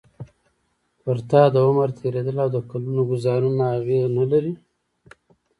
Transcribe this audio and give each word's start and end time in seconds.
پر 1.01 1.17
تا 1.29 1.41
د 1.55 1.57
عمر 1.67 1.89
تېرېدل 1.99 2.35
او 2.43 2.49
د 2.55 2.57
کلونو 2.71 3.01
ګوزارونه 3.11 3.63
اغېز 3.77 4.05
نه 4.17 4.25
لري. 4.31 4.53